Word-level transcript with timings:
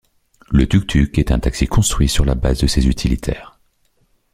Le 0.49 0.67
tuk-tuk 0.67 1.19
est 1.19 1.31
un 1.31 1.37
taxi 1.37 1.67
construit 1.67 2.09
sur 2.09 2.25
la 2.25 2.33
base 2.33 2.57
de 2.59 2.65
ces 2.65 2.87
utilitaires. 2.87 3.59